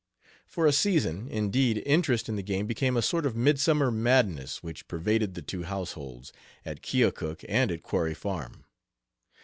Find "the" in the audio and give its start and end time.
2.35-2.41, 5.35-5.43